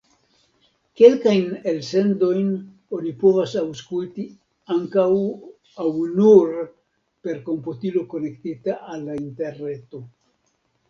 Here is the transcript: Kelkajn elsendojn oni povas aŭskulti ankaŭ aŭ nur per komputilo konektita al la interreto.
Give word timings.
Kelkajn 0.99 1.51
elsendojn 1.71 2.47
oni 2.99 3.11
povas 3.25 3.53
aŭskulti 3.61 4.25
ankaŭ 4.77 5.07
aŭ 5.85 5.93
nur 6.21 6.57
per 7.29 7.41
komputilo 7.51 8.07
konektita 8.15 8.81
al 8.95 9.05
la 9.11 9.19
interreto. 9.25 10.03